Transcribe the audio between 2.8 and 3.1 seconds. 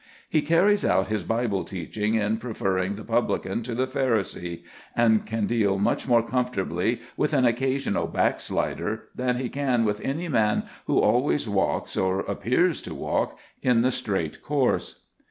the